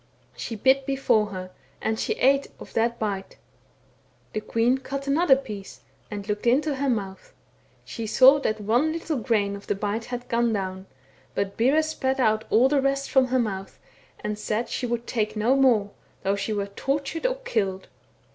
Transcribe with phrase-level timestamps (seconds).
[0.35, 3.37] She bit before her, and she ate of that bite;
[4.33, 7.35] the queen cut another piece, and looked into her mouth;
[7.85, 10.87] she saw that one little grain of the bite had gone down,
[11.35, 13.77] but Bera spat out all the rest from her mouth,
[14.21, 15.91] and said she would take no more,
[16.23, 17.87] though she were tortured or killed.